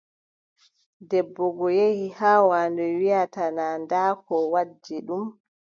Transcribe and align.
Debbo 1.09 1.45
goo 1.57 1.75
yehi 1.77 2.07
haa 2.19 2.39
waandu, 2.49 2.83
wiʼata 2.99 3.43
naa 3.57 3.75
ndaa 3.83 4.11
ko 4.25 4.35
waddi 4.53 4.95
ɗum. 5.07 5.25